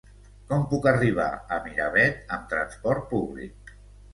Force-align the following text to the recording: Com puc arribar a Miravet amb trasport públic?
Com 0.51 0.63
puc 0.71 0.87
arribar 0.91 1.27
a 1.57 1.59
Miravet 1.67 2.35
amb 2.39 2.51
trasport 2.55 3.07
públic? 3.13 3.79